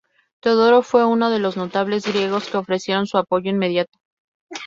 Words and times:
Teodoro 0.39 0.81
fue 0.81 1.05
uno 1.05 1.29
de 1.29 1.37
los 1.37 1.57
notables 1.57 2.07
griegos 2.07 2.49
que 2.49 2.57
ofrecieron 2.57 3.05
su 3.05 3.19
apoyo 3.19 3.51
inmediato. 3.51 3.99